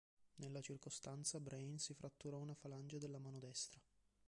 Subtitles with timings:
[0.37, 3.79] Nella circostanza Brain si fratturò una falange della mano destra.